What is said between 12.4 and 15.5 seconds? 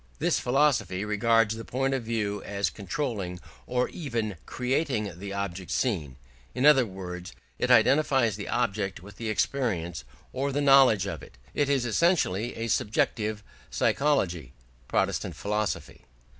a subjective, psychological, Protestant